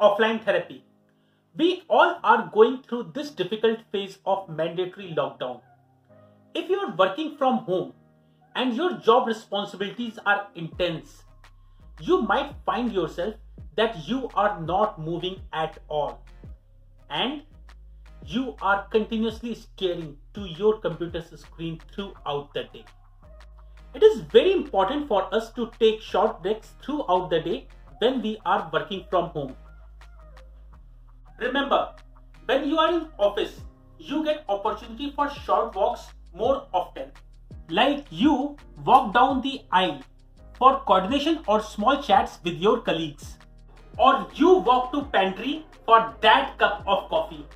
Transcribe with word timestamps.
offline 0.00 0.42
therapy. 0.44 0.84
We 1.56 1.82
all 1.88 2.18
are 2.22 2.50
going 2.52 2.82
through 2.82 3.12
this 3.14 3.30
difficult 3.30 3.80
phase 3.92 4.18
of 4.24 4.48
mandatory 4.48 5.14
lockdown. 5.16 5.60
If 6.54 6.70
you 6.70 6.78
are 6.78 6.94
working 6.96 7.36
from 7.36 7.58
home 7.58 7.92
and 8.54 8.74
your 8.74 8.98
job 8.98 9.26
responsibilities 9.26 10.18
are 10.24 10.46
intense, 10.54 11.24
you 12.00 12.22
might 12.22 12.54
find 12.64 12.92
yourself 12.92 13.34
that 13.76 14.08
you 14.08 14.28
are 14.34 14.60
not 14.60 15.00
moving 15.00 15.40
at 15.52 15.78
all 15.88 16.24
and 17.10 17.42
you 18.26 18.54
are 18.62 18.86
continuously 18.88 19.54
staring 19.54 20.16
to 20.34 20.46
your 20.46 20.78
computer's 20.78 21.38
screen 21.40 21.80
throughout 21.94 22.54
the 22.54 22.64
day. 22.72 22.84
It 23.94 24.02
is 24.02 24.20
very 24.20 24.52
important 24.52 25.08
for 25.08 25.34
us 25.34 25.52
to 25.54 25.70
take 25.80 26.00
short 26.00 26.42
breaks 26.42 26.74
throughout 26.82 27.28
the 27.30 27.40
day 27.40 27.66
when 27.98 28.22
we 28.22 28.38
are 28.46 28.70
working 28.72 29.04
from 29.10 29.30
home. 29.30 29.56
Remember, 31.40 31.94
when 32.44 32.68
you 32.68 32.76
are 32.76 32.92
in 32.92 33.08
office, 33.18 33.60
you 33.98 34.22
get 34.24 34.44
opportunity 34.46 35.10
for 35.10 35.30
short 35.30 35.74
walks 35.74 36.02
more 36.34 36.66
often. 36.74 37.12
Like 37.70 38.04
you 38.10 38.56
walk 38.84 39.14
down 39.14 39.40
the 39.40 39.62
aisle 39.72 40.02
for 40.58 40.80
coordination 40.80 41.38
or 41.48 41.62
small 41.62 42.02
chats 42.02 42.38
with 42.44 42.58
your 42.58 42.80
colleagues. 42.80 43.38
Or 43.96 44.26
you 44.34 44.58
walk 44.58 44.92
to 44.92 45.02
pantry 45.16 45.64
for 45.86 46.14
that 46.20 46.58
cup 46.58 46.84
of 46.86 47.08
coffee. 47.08 47.46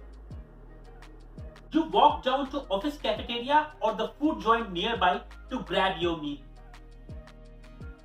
You 1.71 1.85
walk 1.85 2.23
down 2.23 2.51
to 2.52 2.60
office 2.71 2.96
cafeteria 2.96 3.66
or 3.82 3.95
the 3.95 4.09
food 4.19 4.41
joint 4.41 4.73
nearby 4.73 5.21
to 5.51 5.60
grab 5.60 6.01
your 6.01 6.16
meal. 6.23 6.38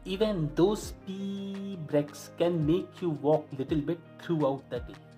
Even 0.03 0.49
those 0.55 0.93
pee 1.05 1.77
breaks 1.87 2.31
can 2.37 2.65
make 2.65 3.01
you 3.01 3.11
walk 3.11 3.47
little 3.57 3.79
bit 3.79 3.99
throughout 4.21 4.69
the 4.69 4.79
day. 4.79 5.08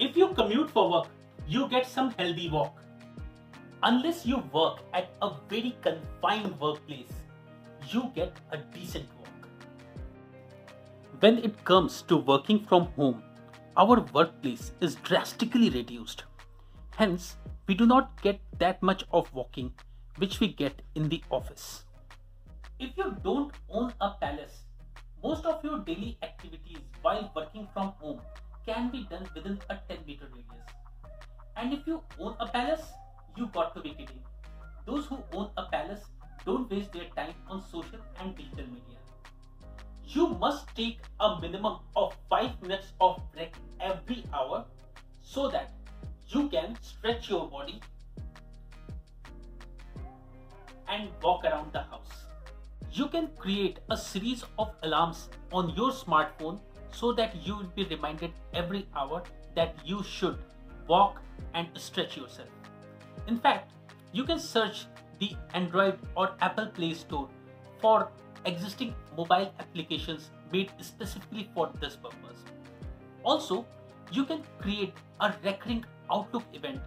If 0.00 0.16
you 0.16 0.28
commute 0.28 0.70
for 0.70 0.88
work, 0.88 1.08
you 1.48 1.68
get 1.68 1.84
some 1.84 2.10
healthy 2.12 2.48
walk. 2.48 2.80
Unless 3.82 4.24
you 4.24 4.44
work 4.52 4.78
at 4.94 5.10
a 5.20 5.32
very 5.48 5.76
confined 5.82 6.60
workplace, 6.60 7.12
you 7.88 8.12
get 8.14 8.32
a 8.52 8.58
decent 8.58 9.08
walk. 9.18 9.48
When 11.18 11.38
it 11.38 11.64
comes 11.64 12.02
to 12.02 12.16
working 12.16 12.64
from 12.64 12.86
home, 12.94 13.24
our 13.76 14.00
workplace 14.12 14.70
is 14.80 14.94
drastically 14.96 15.68
reduced. 15.70 16.22
Hence, 16.94 17.36
we 17.66 17.74
do 17.74 17.84
not 17.84 18.22
get 18.22 18.40
that 18.58 18.80
much 18.80 19.04
of 19.12 19.32
walking 19.34 19.72
which 20.18 20.38
we 20.38 20.46
get 20.46 20.80
in 20.94 21.08
the 21.08 21.22
office. 21.30 21.84
If 22.78 22.96
you 22.96 23.16
don't 23.24 23.52
own 23.68 23.92
a 24.00 24.10
palace, 24.10 24.62
most 25.24 25.44
of 25.44 25.64
your 25.64 25.80
daily 25.80 26.18
activities 26.22 26.78
while 27.02 27.32
working 27.34 27.66
from 27.72 27.94
home 27.98 28.20
can 28.70 28.90
be 28.90 29.06
done 29.10 29.28
within 29.34 29.58
a 29.70 29.78
10 29.88 29.98
meter 30.06 30.28
radius. 30.34 30.76
And 31.56 31.72
if 31.72 31.86
you 31.86 32.02
own 32.18 32.36
a 32.40 32.46
palace, 32.46 32.86
you 33.36 33.48
got 33.58 33.74
to 33.74 33.80
be 33.80 33.90
kidding. 33.90 34.22
Those 34.86 35.06
who 35.06 35.18
own 35.32 35.50
a 35.56 35.66
palace 35.72 36.04
don't 36.44 36.70
waste 36.70 36.92
their 36.92 37.10
time 37.16 37.34
on 37.48 37.62
social 37.70 38.00
and 38.20 38.36
digital 38.36 38.66
media 38.66 38.98
you 40.10 40.26
must 40.40 40.74
take 40.74 41.00
a 41.20 41.38
minimum 41.40 41.80
of 41.94 42.14
5 42.30 42.62
minutes 42.62 42.92
of 42.98 43.20
break 43.32 43.52
every 43.78 44.24
hour 44.32 44.64
so 45.22 45.48
that 45.50 45.74
you 46.28 46.48
can 46.48 46.76
stretch 46.80 47.28
your 47.28 47.46
body 47.46 47.80
and 50.88 51.10
walk 51.22 51.44
around 51.44 51.74
the 51.74 51.82
house. 51.82 52.24
You 52.90 53.08
can 53.08 53.28
create 53.36 53.80
a 53.90 53.98
series 53.98 54.44
of 54.58 54.74
alarms 54.82 55.28
on 55.52 55.74
your 55.76 55.90
smartphone 55.90 56.58
so 56.92 57.12
that 57.12 57.34
you 57.46 57.56
will 57.56 57.72
be 57.74 57.84
reminded 57.84 58.32
every 58.54 58.86
hour 58.96 59.22
that 59.54 59.74
you 59.84 60.02
should 60.02 60.38
walk 60.86 61.20
and 61.54 61.68
stretch 61.74 62.16
yourself. 62.16 62.48
In 63.26 63.38
fact, 63.38 63.72
you 64.12 64.24
can 64.24 64.38
search 64.38 64.86
the 65.18 65.32
Android 65.54 65.98
or 66.16 66.30
Apple 66.40 66.66
Play 66.66 66.94
Store 66.94 67.28
for 67.80 68.10
existing 68.44 68.94
mobile 69.16 69.52
applications 69.58 70.30
made 70.52 70.70
specifically 70.80 71.50
for 71.54 71.70
this 71.80 71.96
purpose. 71.96 72.44
Also, 73.24 73.66
you 74.12 74.24
can 74.24 74.42
create 74.60 74.94
a 75.20 75.34
recurring 75.44 75.84
Outlook 76.10 76.44
event 76.54 76.80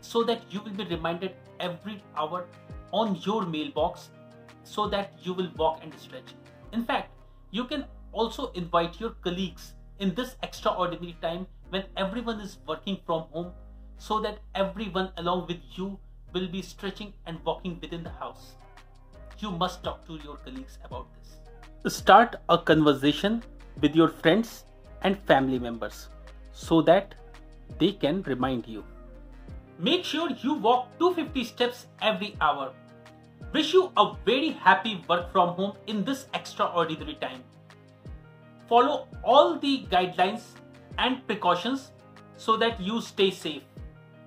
so 0.00 0.22
that 0.22 0.42
you 0.50 0.60
will 0.60 0.70
be 0.72 0.84
reminded 0.84 1.34
every 1.58 2.02
hour 2.16 2.46
on 2.92 3.16
your 3.22 3.44
mailbox 3.44 4.10
so 4.62 4.88
that 4.88 5.12
you 5.22 5.32
will 5.32 5.50
walk 5.56 5.80
and 5.82 5.92
stretch. 5.98 6.34
In 6.72 6.84
fact, 6.84 7.10
you 7.50 7.64
can 7.64 7.84
also 8.12 8.50
invite 8.52 9.00
your 9.00 9.10
colleagues 9.28 9.74
in 9.98 10.14
this 10.14 10.36
extraordinary 10.42 11.16
time 11.20 11.46
when 11.70 11.84
everyone 11.96 12.40
is 12.40 12.58
working 12.66 12.98
from 13.06 13.22
home 13.32 13.52
so 13.98 14.20
that 14.20 14.38
everyone 14.54 15.10
along 15.16 15.46
with 15.46 15.60
you 15.74 15.98
will 16.32 16.48
be 16.48 16.62
stretching 16.62 17.12
and 17.26 17.42
walking 17.44 17.78
within 17.80 18.02
the 18.02 18.10
house 18.10 18.56
you 19.40 19.50
must 19.50 19.82
talk 19.84 20.06
to 20.06 20.18
your 20.24 20.36
colleagues 20.36 20.78
about 20.84 21.06
this. 21.14 21.92
Start 21.94 22.36
a 22.48 22.58
conversation 22.58 23.42
with 23.80 23.94
your 23.94 24.08
friends 24.08 24.64
and 25.02 25.18
family 25.26 25.58
members 25.58 26.08
so 26.52 26.80
that 26.82 27.14
they 27.78 27.92
can 27.92 28.22
remind 28.22 28.66
you. 28.66 28.84
Make 29.78 30.04
sure 30.04 30.30
you 30.42 30.54
walk 30.54 30.98
250 30.98 31.44
steps 31.44 31.86
every 32.00 32.34
hour. 32.40 32.72
Wish 33.52 33.74
you 33.74 33.92
a 33.96 34.14
very 34.24 34.50
happy 34.50 35.04
work 35.08 35.30
from 35.32 35.50
home 35.50 35.74
in 35.86 36.04
this 36.04 36.26
extraordinary 36.34 37.14
time. 37.20 37.44
Follow 38.68 39.08
all 39.22 39.58
the 39.58 39.86
guidelines 39.90 40.42
and 40.98 41.26
precautions 41.26 41.92
so 42.36 42.56
that 42.56 42.80
you 42.80 43.00
stay 43.00 43.30
safe. 43.30 43.62